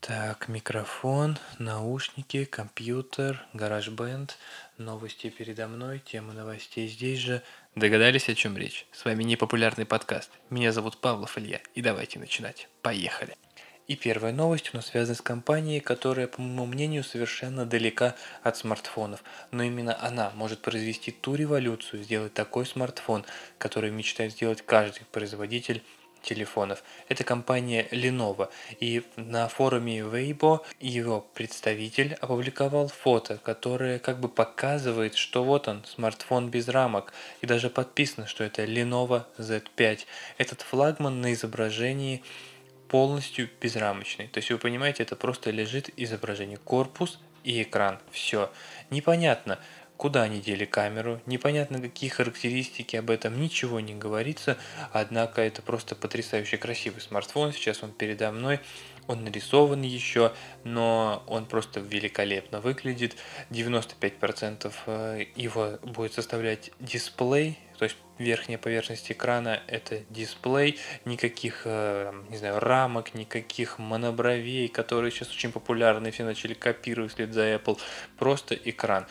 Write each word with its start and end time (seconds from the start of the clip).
Так, 0.00 0.48
микрофон, 0.48 1.36
наушники, 1.58 2.46
компьютер, 2.46 3.44
гараж-бенд, 3.52 4.38
новости 4.78 5.28
передо 5.28 5.68
мной, 5.68 5.98
тема 5.98 6.32
новостей 6.32 6.88
здесь 6.88 7.18
же. 7.18 7.42
Догадались, 7.74 8.30
о 8.30 8.34
чем 8.34 8.56
речь? 8.56 8.86
С 8.92 9.04
вами 9.04 9.24
непопулярный 9.24 9.84
подкаст. 9.84 10.30
Меня 10.48 10.72
зовут 10.72 10.96
Павлов 10.96 11.36
Илья, 11.36 11.60
и 11.74 11.82
давайте 11.82 12.18
начинать. 12.18 12.70
Поехали! 12.80 13.36
И 13.88 13.96
первая 13.96 14.32
новость 14.32 14.70
у 14.72 14.78
нас 14.78 14.86
связана 14.86 15.16
с 15.16 15.20
компанией, 15.20 15.80
которая, 15.80 16.28
по 16.28 16.40
моему 16.40 16.64
мнению, 16.64 17.04
совершенно 17.04 17.66
далека 17.66 18.16
от 18.42 18.56
смартфонов. 18.56 19.22
Но 19.50 19.64
именно 19.64 20.02
она 20.02 20.30
может 20.34 20.62
произвести 20.62 21.10
ту 21.10 21.34
революцию, 21.34 22.04
сделать 22.04 22.32
такой 22.32 22.64
смартфон, 22.64 23.26
который 23.58 23.90
мечтает 23.90 24.32
сделать 24.32 24.62
каждый 24.62 25.04
производитель 25.12 25.82
телефонов. 26.22 26.82
Это 27.08 27.24
компания 27.24 27.88
Lenovo. 27.90 28.48
И 28.80 29.02
на 29.16 29.48
форуме 29.48 30.00
Weibo 30.00 30.60
его 30.80 31.26
представитель 31.34 32.14
опубликовал 32.14 32.88
фото, 32.88 33.38
которое 33.38 33.98
как 33.98 34.20
бы 34.20 34.28
показывает, 34.28 35.14
что 35.14 35.44
вот 35.44 35.68
он, 35.68 35.84
смартфон 35.84 36.50
без 36.50 36.68
рамок. 36.68 37.12
И 37.40 37.46
даже 37.46 37.70
подписано, 37.70 38.26
что 38.26 38.44
это 38.44 38.64
Lenovo 38.64 39.24
Z5. 39.38 40.00
Этот 40.38 40.62
флагман 40.62 41.20
на 41.20 41.32
изображении 41.32 42.22
полностью 42.88 43.48
безрамочный. 43.60 44.26
То 44.28 44.38
есть 44.38 44.50
вы 44.50 44.58
понимаете, 44.58 45.04
это 45.04 45.14
просто 45.16 45.50
лежит 45.50 45.90
изображение 45.96 46.58
корпус 46.58 47.20
и 47.44 47.62
экран. 47.62 47.98
Все. 48.10 48.50
Непонятно, 48.90 49.58
куда 50.00 50.22
они 50.22 50.40
дели 50.40 50.64
камеру, 50.64 51.20
непонятно 51.26 51.78
какие 51.78 52.08
характеристики, 52.08 52.96
об 52.96 53.10
этом 53.10 53.38
ничего 53.38 53.80
не 53.80 53.94
говорится, 53.94 54.56
однако 54.92 55.42
это 55.42 55.60
просто 55.60 55.94
потрясающе 55.94 56.56
красивый 56.56 57.02
смартфон, 57.02 57.52
сейчас 57.52 57.82
он 57.82 57.92
передо 57.92 58.32
мной, 58.32 58.60
он 59.08 59.24
нарисован 59.24 59.82
еще, 59.82 60.32
но 60.64 61.22
он 61.26 61.44
просто 61.44 61.80
великолепно 61.80 62.62
выглядит, 62.62 63.16
95% 63.50 64.72
э, 64.86 65.26
его 65.36 65.78
будет 65.82 66.14
составлять 66.14 66.70
дисплей, 66.80 67.58
то 67.76 67.84
есть 67.84 67.98
верхняя 68.16 68.56
поверхность 68.56 69.12
экрана 69.12 69.60
это 69.66 70.00
дисплей, 70.08 70.78
никаких, 71.04 71.62
э, 71.66 72.10
не 72.30 72.38
знаю, 72.38 72.58
рамок, 72.58 73.12
никаких 73.12 73.78
монобровей, 73.78 74.68
которые 74.68 75.10
сейчас 75.10 75.28
очень 75.30 75.52
популярны, 75.52 76.10
все 76.10 76.24
начали 76.24 76.54
копировать 76.54 77.12
вслед 77.12 77.34
за 77.34 77.54
Apple, 77.56 77.78
просто 78.16 78.54
экран. 78.54 79.06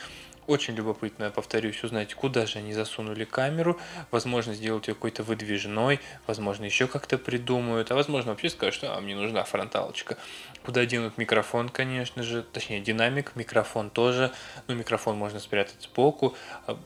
Очень 0.49 0.73
любопытно, 0.73 1.29
повторюсь, 1.29 1.83
узнать, 1.83 2.15
куда 2.15 2.47
же 2.47 2.57
они 2.57 2.73
засунули 2.73 3.23
камеру. 3.23 3.79
Возможно, 4.09 4.55
сделать 4.55 4.87
ее 4.87 4.95
какой-то 4.95 5.21
выдвижной, 5.21 5.99
возможно, 6.25 6.65
еще 6.65 6.87
как-то 6.87 7.19
придумают, 7.19 7.91
а 7.91 7.95
возможно, 7.95 8.31
вообще 8.31 8.49
скажут, 8.49 8.73
что 8.73 8.97
а, 8.97 8.99
мне 8.99 9.15
нужна 9.15 9.43
фронталочка. 9.43 10.17
Куда 10.65 10.87
денут 10.87 11.19
микрофон, 11.19 11.69
конечно 11.69 12.23
же, 12.23 12.41
точнее, 12.41 12.81
динамик, 12.81 13.35
микрофон 13.35 13.91
тоже. 13.91 14.31
Ну, 14.65 14.73
микрофон 14.73 15.17
можно 15.17 15.39
спрятать 15.39 15.83
сбоку. 15.83 16.35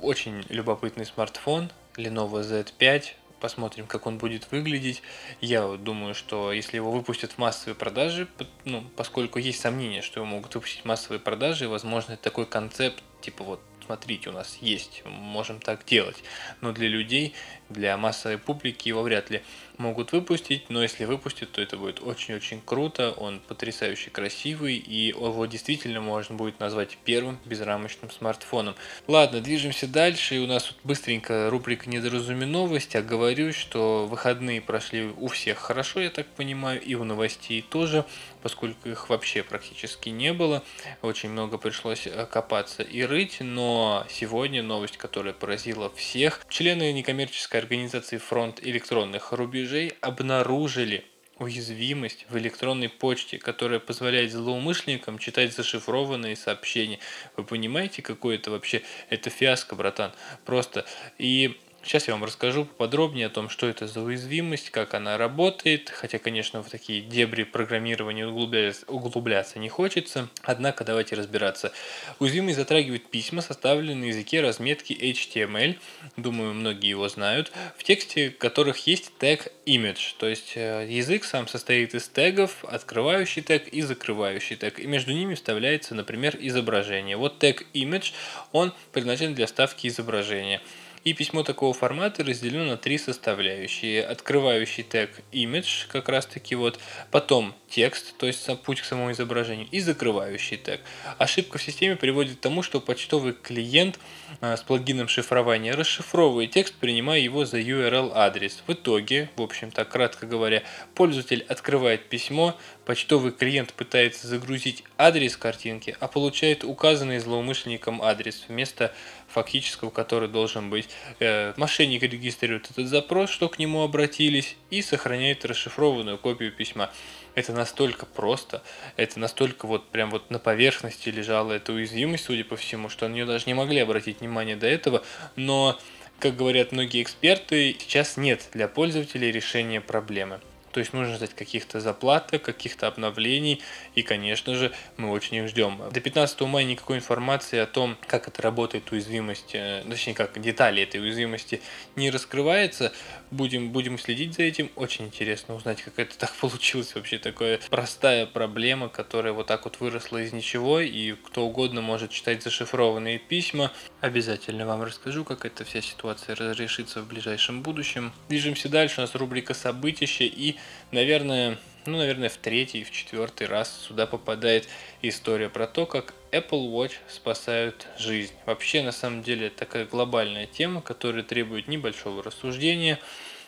Очень 0.01 0.43
любопытный 0.49 1.05
смартфон, 1.05 1.71
Lenovo 1.95 2.41
Z5, 2.41 3.13
посмотрим, 3.39 3.87
как 3.87 4.07
он 4.07 4.17
будет 4.17 4.51
выглядеть. 4.51 5.01
Я 5.39 5.65
думаю, 5.77 6.15
что 6.15 6.51
если 6.51 6.75
его 6.75 6.91
выпустят 6.91 7.31
в 7.31 7.37
массовые 7.37 7.75
продажи, 7.75 8.27
ну, 8.65 8.83
поскольку 8.97 9.39
есть 9.39 9.61
сомнения, 9.61 10.01
что 10.01 10.19
его 10.19 10.25
могут 10.27 10.53
выпустить 10.53 10.81
в 10.81 10.85
массовые 10.85 11.21
продажи, 11.21 11.69
возможно, 11.69 12.17
такой 12.17 12.45
концепт 12.45 13.01
типа 13.23 13.43
вот 13.43 13.59
смотрите, 13.85 14.29
у 14.29 14.33
нас 14.33 14.57
есть, 14.61 15.03
можем 15.05 15.59
так 15.59 15.85
делать. 15.85 16.23
Но 16.61 16.71
для 16.71 16.87
людей, 16.87 17.33
для 17.69 17.97
массовой 17.97 18.37
публики 18.37 18.87
его 18.87 19.01
вряд 19.01 19.29
ли 19.29 19.41
могут 19.77 20.11
выпустить, 20.11 20.69
но 20.69 20.81
если 20.81 21.05
выпустят, 21.05 21.51
то 21.51 21.61
это 21.61 21.77
будет 21.77 22.01
очень-очень 22.01 22.61
круто, 22.63 23.11
он 23.11 23.39
потрясающе 23.39 24.09
красивый, 24.09 24.75
и 24.75 25.07
его 25.07 25.45
действительно 25.45 26.01
можно 26.01 26.35
будет 26.35 26.59
назвать 26.59 26.97
первым 27.03 27.39
безрамочным 27.45 28.11
смартфоном. 28.11 28.75
Ладно, 29.07 29.41
движемся 29.41 29.87
дальше, 29.87 30.35
и 30.35 30.39
у 30.39 30.47
нас 30.47 30.63
тут 30.63 30.77
быстренько 30.83 31.49
рубрика 31.49 31.89
«Недоразуми 31.89 32.45
новости», 32.45 32.97
а 32.97 33.01
говорю, 33.01 33.53
что 33.53 34.05
выходные 34.05 34.61
прошли 34.61 35.05
у 35.17 35.27
всех 35.27 35.57
хорошо, 35.57 36.01
я 36.01 36.09
так 36.09 36.27
понимаю, 36.27 36.81
и 36.81 36.95
у 36.95 37.03
новостей 37.03 37.61
тоже, 37.61 38.05
поскольку 38.41 38.89
их 38.89 39.09
вообще 39.09 39.43
практически 39.43 40.09
не 40.09 40.33
было, 40.33 40.63
очень 41.01 41.29
много 41.29 41.57
пришлось 41.57 42.07
э, 42.07 42.25
копаться 42.25 42.83
и 42.83 43.03
рыть, 43.03 43.37
но 43.39 44.05
сегодня 44.09 44.61
новость, 44.61 44.97
которая 44.97 45.33
поразила 45.33 45.91
всех, 45.95 46.45
члены 46.49 46.91
некоммерческой 46.93 47.59
организации 47.61 48.17
«Фронт 48.17 48.59
электронных 48.61 49.31
рубежей» 49.31 49.62
обнаружили 50.01 51.05
уязвимость 51.39 52.25
в 52.29 52.37
электронной 52.37 52.89
почте, 52.89 53.37
которая 53.37 53.79
позволяет 53.79 54.31
злоумышленникам 54.31 55.17
читать 55.17 55.53
зашифрованные 55.53 56.35
сообщения. 56.35 56.99
Вы 57.35 57.43
понимаете, 57.43 58.01
какое 58.01 58.35
это 58.35 58.51
вообще? 58.51 58.81
Это 59.09 59.29
фиаско, 59.29 59.75
братан. 59.75 60.11
Просто. 60.45 60.85
И 61.17 61.59
Сейчас 61.83 62.07
я 62.07 62.13
вам 62.13 62.23
расскажу 62.23 62.63
подробнее 62.63 63.27
о 63.27 63.29
том, 63.29 63.49
что 63.49 63.67
это 63.67 63.87
за 63.87 63.99
уязвимость, 63.99 64.69
как 64.69 64.93
она 64.93 65.17
работает, 65.17 65.89
хотя, 65.89 66.17
конечно, 66.17 66.63
в 66.63 66.69
такие 66.69 67.01
дебри 67.01 67.43
программирования 67.43 68.25
углубляться, 68.25 68.85
углубляться 68.87 69.59
не 69.59 69.67
хочется, 69.67 70.29
однако 70.43 70.85
давайте 70.85 71.15
разбираться. 71.15 71.73
Уязвимость 72.19 72.55
затрагивает 72.55 73.09
письма, 73.09 73.41
составленные 73.41 73.97
на 73.97 74.05
языке 74.05 74.39
разметки 74.39 74.93
HTML, 74.93 75.77
думаю, 76.15 76.53
многие 76.53 76.89
его 76.89 77.09
знают, 77.09 77.51
в 77.77 77.83
тексте 77.83 78.29
которых 78.29 78.87
есть 78.87 79.11
тег 79.17 79.51
image, 79.65 80.15
то 80.17 80.27
есть 80.29 80.53
э, 80.55 80.87
язык 80.89 81.25
сам 81.25 81.49
состоит 81.49 81.95
из 81.95 82.07
тегов, 82.07 82.63
открывающий 82.63 83.41
тег 83.41 83.67
и 83.67 83.81
закрывающий 83.81 84.55
тег, 84.55 84.79
и 84.79 84.87
между 84.87 85.11
ними 85.11 85.35
вставляется, 85.35 85.95
например, 85.95 86.37
изображение. 86.39 87.17
Вот 87.17 87.39
тег 87.39 87.65
image, 87.73 88.13
он 88.53 88.73
предназначен 88.93 89.35
для 89.35 89.47
ставки 89.47 89.87
изображения. 89.87 90.61
И 91.03 91.11
письмо 91.11 91.43
такого 91.43 91.73
формата 91.73 92.23
разделено 92.23 92.63
на 92.63 92.77
три 92.77 92.97
составляющие. 92.97 94.05
Открывающий 94.05 94.83
тег 94.83 95.09
image, 95.33 95.87
как 95.89 96.07
раз 96.07 96.25
таки 96.25 96.55
вот, 96.55 96.79
потом 97.11 97.53
текст, 97.67 98.15
то 98.17 98.25
есть 98.25 98.47
путь 98.61 98.79
к 98.79 98.85
самому 98.85 99.11
изображению, 99.11 99.67
и 99.69 99.81
закрывающий 99.81 100.55
тег. 100.55 100.79
Ошибка 101.17 101.57
в 101.57 101.63
системе 101.63 101.97
приводит 101.97 102.37
к 102.37 102.39
тому, 102.39 102.63
что 102.63 102.79
почтовый 102.79 103.33
клиент 103.33 103.99
а, 104.39 104.55
с 104.55 104.61
плагином 104.61 105.09
шифрования 105.09 105.75
расшифровывает 105.75 106.51
текст, 106.51 106.75
принимая 106.75 107.19
его 107.19 107.43
за 107.43 107.59
URL-адрес. 107.59 108.63
В 108.65 108.71
итоге, 108.71 109.29
в 109.35 109.41
общем-то, 109.41 109.83
кратко 109.83 110.25
говоря, 110.25 110.63
пользователь 110.95 111.43
открывает 111.49 112.07
письмо, 112.07 112.55
почтовый 112.85 113.31
клиент 113.33 113.73
пытается 113.73 114.27
загрузить 114.27 114.83
адрес 114.97 115.35
картинки, 115.35 115.97
а 115.99 116.07
получает 116.07 116.63
указанный 116.63 117.19
злоумышленником 117.19 118.01
адрес 118.01 118.45
вместо 118.47 118.93
фактического, 119.33 119.89
который 119.89 120.29
должен 120.29 120.69
быть. 120.69 120.89
Э, 121.19 121.53
мошенник 121.57 122.03
регистрирует 122.03 122.69
этот 122.71 122.87
запрос, 122.87 123.29
что 123.29 123.49
к 123.49 123.59
нему 123.59 123.83
обратились, 123.83 124.55
и 124.69 124.81
сохраняет 124.81 125.43
расшифрованную 125.45 126.17
копию 126.17 126.51
письма. 126.51 126.91
Это 127.35 127.51
настолько 127.51 128.05
просто, 128.05 128.61
это 128.95 129.19
настолько 129.19 129.65
вот 129.65 129.89
прям 129.89 130.11
вот 130.11 130.29
на 130.29 130.37
поверхности 130.37 131.09
лежала 131.09 131.53
эта 131.53 131.73
уязвимость, 131.73 132.25
судя 132.25 132.45
по 132.45 132.55
всему, 132.55 132.89
что 132.89 133.07
на 133.07 133.13
нее 133.13 133.25
даже 133.25 133.45
не 133.47 133.55
могли 133.55 133.79
обратить 133.79 134.21
внимание 134.21 134.55
до 134.55 134.67
этого, 134.67 135.03
но, 135.35 135.79
как 136.19 136.35
говорят 136.35 136.71
многие 136.71 137.01
эксперты, 137.01 137.75
сейчас 137.79 138.17
нет 138.17 138.49
для 138.53 138.67
пользователей 138.67 139.31
решения 139.31 139.81
проблемы. 139.81 140.39
То 140.73 140.79
есть 140.79 140.91
нужно 140.91 141.15
ждать 141.15 141.35
каких-то 141.35 141.79
заплаток, 141.79 142.41
каких-то 142.41 142.87
обновлений, 142.87 143.61
и, 143.93 144.01
конечно 144.01 144.55
же, 144.55 144.71
мы 144.97 145.11
очень 145.11 145.37
их 145.37 145.47
ждем. 145.47 145.79
До 145.91 146.01
15 146.01 146.41
мая 146.41 146.65
никакой 146.65 146.97
информации 146.97 147.59
о 147.59 147.67
том, 147.67 147.95
как 148.07 148.27
это 148.27 148.41
работает 148.41 148.91
уязвимость, 148.91 149.51
э, 149.53 149.83
точнее, 149.87 150.15
как 150.15 150.41
детали 150.41 150.81
этой 150.81 150.99
уязвимости 150.99 151.61
не 151.95 152.09
раскрывается. 152.09 152.91
Будем, 153.29 153.69
будем 153.71 153.99
следить 153.99 154.33
за 154.33 154.43
этим. 154.43 154.71
Очень 154.75 155.05
интересно 155.05 155.55
узнать, 155.55 155.81
как 155.83 155.99
это 155.99 156.17
так 156.17 156.33
получилось. 156.41 156.95
Вообще 156.95 157.19
такая 157.19 157.59
простая 157.69 158.25
проблема, 158.25 158.89
которая 158.89 159.33
вот 159.33 159.45
так 159.47 159.65
вот 159.65 159.79
выросла 159.79 160.23
из 160.23 160.33
ничего, 160.33 160.79
и 160.79 161.13
кто 161.13 161.45
угодно 161.45 161.81
может 161.81 162.09
читать 162.09 162.41
зашифрованные 162.41 163.19
письма. 163.19 163.71
Обязательно 164.01 164.65
вам 164.65 164.81
расскажу, 164.81 165.23
как 165.23 165.45
эта 165.45 165.63
вся 165.65 165.81
ситуация 165.81 166.35
разрешится 166.35 167.01
в 167.01 167.07
ближайшем 167.07 167.61
будущем. 167.61 168.11
Движемся 168.27 168.69
дальше. 168.69 168.95
У 168.97 169.01
нас 169.01 169.13
рубрика 169.13 169.53
«Событища» 169.53 170.23
и 170.23 170.55
наверное, 170.91 171.57
ну, 171.85 171.97
наверное, 171.97 172.29
в 172.29 172.37
третий, 172.37 172.83
в 172.83 172.91
четвертый 172.91 173.47
раз 173.47 173.85
сюда 173.87 174.07
попадает 174.07 174.67
история 175.01 175.49
про 175.49 175.67
то, 175.67 175.85
как 175.85 176.13
Apple 176.31 176.71
Watch 176.71 176.93
спасают 177.09 177.87
жизнь. 177.97 178.33
Вообще, 178.45 178.81
на 178.81 178.91
самом 178.91 179.21
деле, 179.21 179.49
такая 179.49 179.85
глобальная 179.85 180.45
тема, 180.45 180.81
которая 180.81 181.23
требует 181.23 181.67
небольшого 181.67 182.23
рассуждения, 182.23 182.99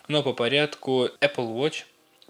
но 0.08 0.22
по 0.22 0.34
порядку 0.34 1.10
Apple 1.22 1.56
Watch 1.56 1.86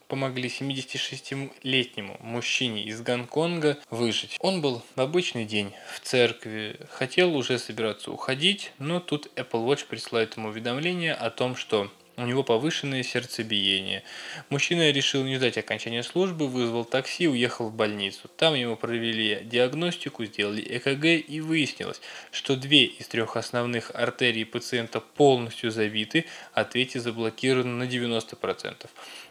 помогли 0.07 0.49
76-летнему 0.49 2.17
мужчине 2.21 2.83
из 2.83 3.01
Гонконга 3.01 3.77
выжить. 3.89 4.37
Он 4.39 4.61
был 4.61 4.83
в 4.95 5.01
обычный 5.01 5.45
день 5.45 5.73
в 5.93 5.99
церкви, 6.01 6.79
хотел 6.89 7.35
уже 7.35 7.57
собираться 7.57 8.11
уходить, 8.11 8.71
но 8.77 8.99
тут 8.99 9.31
Apple 9.35 9.65
Watch 9.65 9.85
присылает 9.87 10.37
ему 10.37 10.49
уведомление 10.49 11.13
о 11.13 11.29
том, 11.31 11.55
что 11.55 11.91
у 12.17 12.25
него 12.25 12.44
повышенное 12.44 13.03
сердцебиение. 13.03 14.03
Мужчина 14.50 14.91
решил 14.91 15.23
не 15.23 15.35
ждать 15.35 15.57
окончания 15.57 16.03
службы, 16.03 16.47
вызвал 16.47 16.85
такси, 16.85 17.27
уехал 17.27 17.69
в 17.69 17.73
больницу. 17.73 18.29
Там 18.38 18.53
ему 18.56 18.75
провели 18.77 19.41
диагностику, 19.44 20.25
сделали 20.25 20.62
ЭКГ 20.62 21.27
и 21.27 21.41
выяснилось, 21.41 22.01
что 22.31 22.56
две 22.56 22.85
из 22.85 23.07
трех 23.07 23.35
основных 23.35 23.91
артерий 23.94 24.45
пациента 24.45 25.01
полностью 25.01 25.71
забиты, 25.71 26.25
а 26.53 26.63
третья 26.63 27.00
заблокирована 27.00 27.77
на 27.77 27.83
90%. 27.83 28.88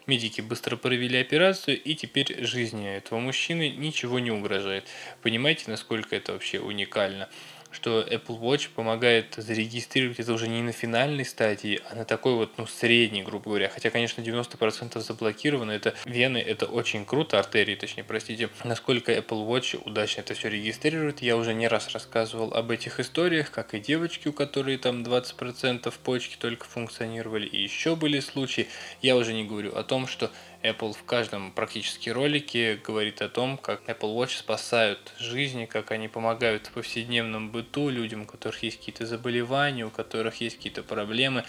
Медики 0.07 0.41
быстро 0.41 0.75
провели 0.75 1.17
операцию, 1.19 1.81
и 1.81 1.95
теперь 1.95 2.45
жизни 2.45 2.87
этого 2.87 3.19
мужчины 3.19 3.69
ничего 3.69 4.19
не 4.19 4.31
угрожает. 4.31 4.85
Понимаете, 5.21 5.65
насколько 5.67 6.15
это 6.15 6.33
вообще 6.33 6.59
уникально? 6.59 7.29
Что 7.75 8.01
Apple 8.01 8.39
Watch 8.39 8.69
помогает 8.73 9.35
зарегистрировать 9.37 10.19
это 10.19 10.33
уже 10.33 10.47
не 10.47 10.61
на 10.61 10.71
финальной 10.71 11.25
стадии, 11.25 11.81
а 11.89 11.95
на 11.95 12.05
такой 12.05 12.33
вот, 12.35 12.57
ну, 12.57 12.65
средней, 12.65 13.21
грубо 13.21 13.45
говоря. 13.45 13.69
Хотя, 13.69 13.89
конечно, 13.89 14.21
90% 14.21 14.99
заблокировано. 14.99 15.71
Это 15.71 15.93
вены, 16.05 16.37
это 16.37 16.65
очень 16.65 17.05
круто, 17.05 17.37
артерии, 17.37 17.75
точнее, 17.75 18.03
простите. 18.03 18.49
Насколько 18.63 19.11
Apple 19.11 19.45
Watch 19.47 19.79
удачно 19.85 20.21
это 20.21 20.33
все 20.33 20.49
регистрирует, 20.49 21.21
я 21.21 21.37
уже 21.37 21.53
не 21.53 21.67
раз 21.67 21.89
рассказывал 21.89 22.53
об 22.53 22.71
этих 22.71 22.99
историях, 22.99 23.51
как 23.51 23.73
и 23.73 23.79
девочки, 23.79 24.27
у 24.29 24.33
которой 24.33 24.77
там 24.77 25.03
20% 25.03 25.93
почки 26.03 26.37
только 26.37 26.65
функционировали, 26.65 27.45
и 27.45 27.61
еще 27.61 27.95
были 27.95 28.19
случаи. 28.21 28.67
Я 29.01 29.17
уже 29.17 29.33
не 29.33 29.43
говорю 29.43 29.75
о 29.75 29.83
том, 29.83 30.07
что 30.07 30.31
Apple 30.65 30.93
в 30.93 31.03
каждом 31.03 31.51
практически 31.51 32.09
ролике 32.09 32.79
говорит 32.83 33.21
о 33.21 33.29
том, 33.29 33.57
как 33.57 33.87
Apple 33.87 34.15
Watch 34.15 34.37
спасают 34.37 35.13
жизни, 35.19 35.65
как 35.65 35.91
они 35.91 36.07
помогают 36.07 36.67
в 36.67 36.71
повседневном 36.71 37.51
быту 37.51 37.89
людям, 37.89 38.23
у 38.23 38.25
которых 38.25 38.63
есть 38.63 38.79
какие-то 38.79 39.05
заболевания, 39.05 39.85
у 39.85 39.91
которых 39.91 40.41
есть 40.41 40.57
какие-то 40.57 40.81
проблемы. 40.81 41.45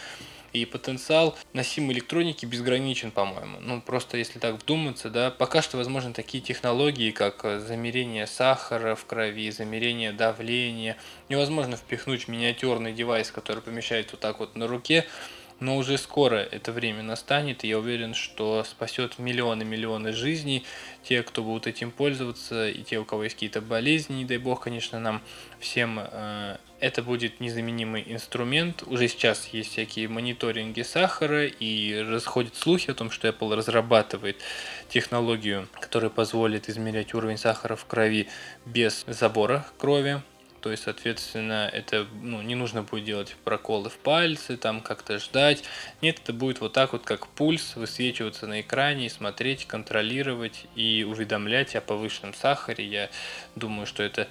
И 0.53 0.65
потенциал 0.65 1.37
носимой 1.53 1.95
электроники 1.95 2.47
безграничен, 2.47 3.11
по-моему. 3.11 3.59
Ну, 3.61 3.83
просто 3.83 4.17
если 4.17 4.39
так 4.39 4.55
вдуматься, 4.55 5.11
да, 5.11 5.31
пока 5.31 5.61
что 5.61 5.77
возможны 5.77 6.15
такие 6.15 6.43
технологии, 6.43 7.11
как 7.11 7.43
замерение 7.61 8.27
сахара 8.27 8.95
в 8.95 9.05
крови, 9.05 9.51
замерение 9.51 10.13
давления. 10.13 10.97
Невозможно 11.29 11.77
впихнуть 11.77 12.29
миниатюрный 12.29 12.95
девайс, 12.95 13.31
который 13.31 13.63
помещается 13.63 14.13
вот 14.13 14.21
так 14.21 14.39
вот 14.39 14.57
на 14.57 14.67
руке, 14.67 15.05
но 15.61 15.77
уже 15.77 15.97
скоро 15.99 16.37
это 16.37 16.73
время 16.73 17.03
настанет, 17.03 17.65
и 17.65 17.69
я 17.69 17.79
уверен, 17.79 18.15
что 18.15 18.65
спасет 18.65 19.19
миллионы-миллионы 19.19 20.13
жизней, 20.13 20.65
те, 21.03 21.23
кто 21.23 21.43
будут 21.43 21.67
этим 21.67 21.91
пользоваться, 21.91 22.69
и 22.69 22.83
те, 22.83 22.99
у 22.99 23.05
кого 23.05 23.25
есть 23.25 23.37
какие-то 23.37 23.61
болезни, 23.61 24.15
не 24.15 24.25
дай 24.25 24.39
бог, 24.39 24.61
конечно, 24.61 25.01
нам 25.01 25.23
всем 25.59 25.99
э, 26.01 26.57
это 26.81 27.03
будет 27.03 27.41
незаменимый 27.41 28.05
инструмент. 28.07 28.83
Уже 28.87 29.09
сейчас 29.09 29.49
есть 29.49 29.73
всякие 29.73 30.09
мониторинги 30.09 30.83
сахара, 30.83 31.47
и 31.47 32.03
расходят 32.03 32.55
слухи 32.55 32.91
о 32.91 32.95
том, 32.95 33.11
что 33.11 33.29
Apple 33.29 33.55
разрабатывает 33.55 34.37
технологию, 34.89 35.69
которая 35.81 36.11
позволит 36.11 36.69
измерять 36.69 37.15
уровень 37.15 37.39
сахара 37.39 37.77
в 37.77 37.87
крови 37.87 38.29
без 38.67 39.05
забора 39.07 39.67
крови, 39.79 40.23
то 40.67 40.73
есть, 40.73 40.83
соответственно, 40.83 41.71
это 41.73 42.09
ну, 42.21 42.43
не 42.43 42.57
нужно 42.57 42.83
будет 42.83 43.05
делать 43.05 43.37
проколы 43.45 43.89
в 43.89 43.99
пальцы, 43.99 44.57
там 44.57 44.81
как-то 44.81 45.21
ждать. 45.21 45.63
Нет, 46.03 46.19
это 46.25 46.33
будет 46.33 46.61
вот 46.61 46.73
так 46.73 46.93
вот, 46.93 47.05
как 47.05 47.29
пульс, 47.29 47.77
высвечиваться 47.77 48.49
на 48.49 48.63
экране, 48.63 49.09
смотреть, 49.09 49.67
контролировать 49.67 50.67
и 50.75 51.07
уведомлять 51.09 51.77
о 51.77 51.81
повышенном 51.81 52.35
сахаре. 52.35 52.85
Я 52.85 53.11
думаю, 53.55 53.87
что 53.87 54.03
эта 54.03 54.27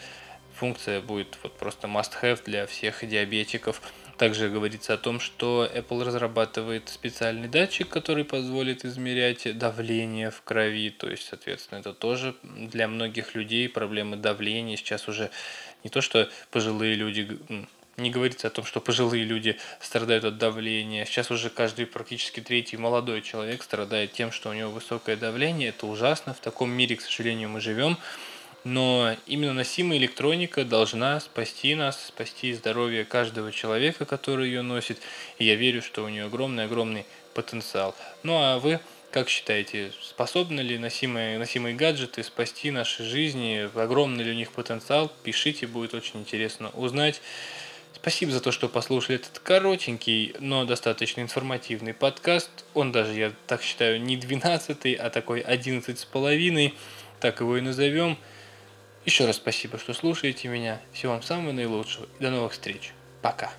функция 0.56 1.00
будет 1.00 1.38
вот 1.42 1.58
просто 1.58 1.88
must-have 1.88 2.44
для 2.44 2.68
всех 2.68 3.08
диабетиков. 3.08 3.82
Также 4.18 4.50
говорится 4.50 4.94
о 4.94 4.98
том, 4.98 5.20
что 5.20 5.70
Apple 5.74 6.06
разрабатывает 6.06 6.88
специальный 6.88 7.50
датчик, 7.50 7.90
который 7.90 8.24
позволит 8.24 8.86
измерять 8.86 9.58
давление 9.58 10.32
в 10.32 10.42
крови. 10.42 10.90
То 10.90 11.10
есть, 11.10 11.28
соответственно, 11.28 11.80
это 11.80 11.94
тоже 11.94 12.36
для 12.44 12.88
многих 12.88 13.36
людей 13.36 13.68
проблемы 13.68 14.16
давления 14.16 14.78
сейчас 14.78 15.10
уже 15.10 15.32
не 15.86 15.90
то, 15.90 16.02
что 16.02 16.28
пожилые 16.50 16.96
люди, 16.96 17.38
не 17.98 18.10
говорится 18.10 18.48
о 18.48 18.50
том, 18.50 18.66
что 18.66 18.82
пожилые 18.82 19.24
люди 19.24 19.58
страдают 19.80 20.26
от 20.26 20.40
давления. 20.40 21.06
Сейчас 21.06 21.30
уже 21.30 21.52
каждый 21.52 21.86
практически 21.86 22.40
третий 22.40 22.76
молодой 22.76 23.22
человек 23.22 23.62
страдает 23.62 24.12
тем, 24.12 24.32
что 24.32 24.50
у 24.50 24.54
него 24.54 24.72
высокое 24.72 25.16
давление. 25.16 25.70
Это 25.70 25.86
ужасно. 25.86 26.34
В 26.34 26.40
таком 26.40 26.72
мире, 26.72 26.96
к 26.96 27.02
сожалению, 27.02 27.50
мы 27.50 27.62
живем. 27.62 28.00
Но 28.64 29.16
именно 29.28 29.54
носимая 29.54 30.00
электроника 30.00 30.66
должна 30.66 31.20
спасти 31.20 31.76
нас, 31.76 32.08
спасти 32.08 32.52
здоровье 32.54 33.06
каждого 33.06 33.52
человека, 33.52 34.06
который 34.06 34.48
ее 34.48 34.64
носит. 34.64 34.98
И 35.38 35.46
я 35.46 35.54
верю, 35.54 35.84
что 35.84 36.04
у 36.04 36.10
нее 36.10 36.26
огромный-огромный 36.26 37.06
потенциал. 37.36 37.96
Ну 38.24 38.38
а 38.42 38.58
вы 38.58 38.80
как 39.16 39.30
считаете, 39.30 39.94
способны 40.02 40.60
ли 40.60 40.78
носимые, 40.78 41.40
носимые 41.40 41.74
гаджеты 41.74 42.22
спасти 42.22 42.70
наши 42.70 43.06
жизни? 43.06 43.70
Огромный 43.74 44.26
ли 44.26 44.32
у 44.32 44.36
них 44.36 44.52
потенциал? 44.52 45.10
Пишите, 45.24 45.68
будет 45.68 45.94
очень 45.94 46.20
интересно 46.20 46.70
узнать. 46.72 47.22
Спасибо 47.94 48.34
за 48.34 48.42
то, 48.42 48.52
что 48.52 48.68
послушали 48.68 49.16
этот 49.16 49.40
коротенький, 49.40 50.36
но 50.40 50.66
достаточно 50.66 51.22
информативный 51.22 51.94
подкаст. 51.94 52.50
Он 52.74 52.92
даже, 52.92 53.14
я 53.14 53.32
так 53.48 53.62
считаю, 53.62 54.02
не 54.02 54.18
12, 54.18 54.96
а 54.96 55.10
такой 55.10 55.40
11 55.40 55.98
с 55.98 56.04
половиной. 56.04 56.74
Так 57.22 57.40
его 57.40 57.56
и 57.56 57.62
назовем. 57.62 58.18
Еще 59.06 59.26
раз 59.26 59.38
спасибо, 59.38 59.80
что 59.80 59.94
слушаете 59.94 60.50
меня. 60.50 60.82
Всего 60.92 61.14
вам 61.14 61.24
самого 61.24 61.54
наилучшего. 61.54 62.06
До 62.20 62.32
новых 62.32 62.52
встреч. 62.52 62.92
Пока. 63.22 63.54